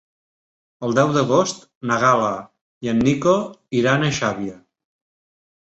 [0.87, 2.33] El deu d'agost na Gal·la
[2.87, 3.37] i en Nico
[3.83, 4.59] iran a Xàbia.